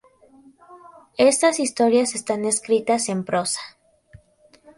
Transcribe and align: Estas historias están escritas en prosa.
Estas 1.19 1.59
historias 1.59 2.15
están 2.15 2.43
escritas 2.45 3.07
en 3.07 3.23
prosa. 3.23 3.61